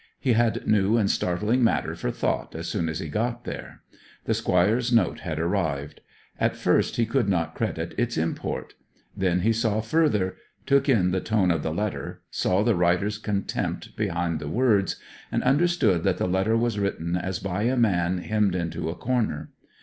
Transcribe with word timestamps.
He 0.19 0.33
had 0.33 0.65
new 0.65 0.97
and 0.97 1.11
startling 1.11 1.63
matter 1.63 1.93
for 1.93 2.09
thought 2.09 2.55
as 2.55 2.67
soon 2.67 2.89
as 2.89 2.97
he 2.97 3.07
got 3.07 3.43
there. 3.43 3.81
The 4.25 4.33
Squire's 4.33 4.91
note 4.91 5.19
had 5.19 5.37
arrived. 5.39 6.01
At 6.39 6.55
first 6.55 6.95
he 6.95 7.05
could 7.05 7.29
not 7.29 7.53
credit 7.53 7.93
its 7.99 8.17
import; 8.17 8.73
then 9.15 9.41
he 9.41 9.53
saw 9.53 9.79
further, 9.79 10.37
took 10.65 10.89
in 10.89 11.11
the 11.11 11.21
tone 11.21 11.51
of 11.51 11.61
the 11.61 11.71
letter, 11.71 12.21
saw 12.31 12.63
the 12.63 12.73
writer's 12.73 13.19
contempt 13.19 13.95
behind 13.95 14.39
the 14.39 14.47
words, 14.49 14.95
and 15.31 15.43
understood 15.43 16.01
that 16.01 16.17
the 16.17 16.25
letter 16.27 16.57
was 16.57 16.79
written 16.79 17.15
as 17.15 17.37
by 17.37 17.61
a 17.61 17.77
man 17.77 18.17
hemmed 18.23 18.55
into 18.55 18.89
a 18.89 18.95
corner. 18.95 19.51